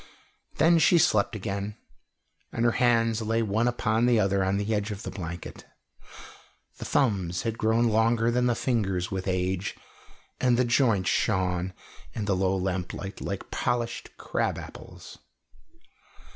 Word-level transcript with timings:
Then 0.55 0.79
she 0.79 0.97
slept 0.97 1.35
again, 1.35 1.77
and 2.51 2.65
her 2.65 2.71
hands 2.71 3.21
lay 3.21 3.43
one 3.43 3.67
upon 3.67 4.07
the 4.07 4.19
other 4.19 4.43
on 4.43 4.57
the 4.57 4.73
edge 4.73 4.89
of 4.89 5.03
the 5.03 5.11
blanket; 5.11 5.63
the 6.79 6.85
thumbs 6.85 7.43
had 7.43 7.59
grown 7.59 7.87
longer 7.89 8.31
than 8.31 8.47
the 8.47 8.55
fingers 8.55 9.11
with 9.11 9.27
age, 9.27 9.75
and 10.39 10.57
the 10.57 10.65
joints 10.65 11.11
shone 11.11 11.71
in 12.15 12.25
the 12.25 12.35
low 12.35 12.55
lamplight 12.57 13.21
like 13.21 13.51
polished 13.51 14.17
crab 14.17 14.57
apples. 14.57 15.19